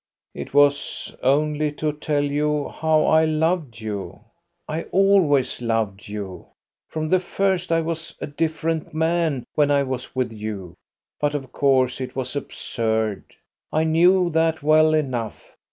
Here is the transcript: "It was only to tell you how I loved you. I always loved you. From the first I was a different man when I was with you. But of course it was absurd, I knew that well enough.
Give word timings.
"It 0.33 0.51
was 0.51 1.15
only 1.21 1.71
to 1.73 1.93
tell 1.93 2.23
you 2.23 2.69
how 2.69 3.03
I 3.03 3.23
loved 3.25 3.79
you. 3.79 4.21
I 4.67 4.85
always 4.85 5.61
loved 5.61 6.07
you. 6.07 6.47
From 6.89 7.07
the 7.07 7.19
first 7.19 7.71
I 7.71 7.81
was 7.81 8.17
a 8.19 8.25
different 8.25 8.95
man 8.95 9.45
when 9.53 9.69
I 9.69 9.83
was 9.83 10.15
with 10.15 10.33
you. 10.33 10.73
But 11.19 11.35
of 11.35 11.51
course 11.51 12.01
it 12.01 12.15
was 12.15 12.35
absurd, 12.35 13.25
I 13.71 13.83
knew 13.83 14.31
that 14.31 14.63
well 14.63 14.95
enough. 14.95 15.55